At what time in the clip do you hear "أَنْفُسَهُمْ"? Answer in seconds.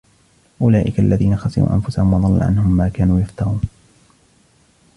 1.75-2.13